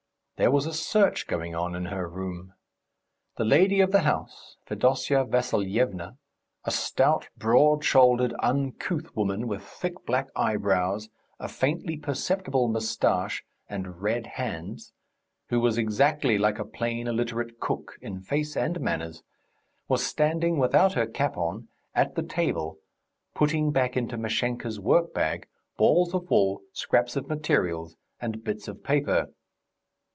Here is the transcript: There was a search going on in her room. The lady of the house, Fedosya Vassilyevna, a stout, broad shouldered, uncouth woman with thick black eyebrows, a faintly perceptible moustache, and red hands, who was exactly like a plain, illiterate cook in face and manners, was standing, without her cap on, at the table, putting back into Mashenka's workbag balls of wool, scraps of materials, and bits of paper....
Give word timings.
There 0.37 0.49
was 0.49 0.65
a 0.65 0.73
search 0.73 1.27
going 1.27 1.53
on 1.53 1.75
in 1.75 1.85
her 1.85 2.09
room. 2.09 2.53
The 3.37 3.45
lady 3.45 3.79
of 3.79 3.91
the 3.91 3.99
house, 3.99 4.57
Fedosya 4.65 5.23
Vassilyevna, 5.25 6.17
a 6.65 6.71
stout, 6.71 7.27
broad 7.37 7.85
shouldered, 7.85 8.33
uncouth 8.39 9.15
woman 9.15 9.47
with 9.47 9.61
thick 9.61 10.03
black 10.03 10.29
eyebrows, 10.35 11.09
a 11.39 11.47
faintly 11.47 11.95
perceptible 11.95 12.67
moustache, 12.69 13.43
and 13.69 14.01
red 14.01 14.25
hands, 14.25 14.93
who 15.49 15.59
was 15.59 15.77
exactly 15.77 16.39
like 16.39 16.57
a 16.57 16.65
plain, 16.65 17.05
illiterate 17.07 17.59
cook 17.59 17.99
in 18.01 18.19
face 18.19 18.57
and 18.57 18.81
manners, 18.81 19.21
was 19.87 20.03
standing, 20.03 20.57
without 20.57 20.93
her 20.93 21.05
cap 21.05 21.37
on, 21.37 21.67
at 21.93 22.15
the 22.15 22.23
table, 22.23 22.79
putting 23.35 23.71
back 23.71 23.95
into 23.95 24.17
Mashenka's 24.17 24.79
workbag 24.79 25.43
balls 25.77 26.15
of 26.15 26.31
wool, 26.31 26.61
scraps 26.73 27.15
of 27.15 27.27
materials, 27.27 27.95
and 28.19 28.43
bits 28.43 28.67
of 28.67 28.83
paper.... 28.83 29.29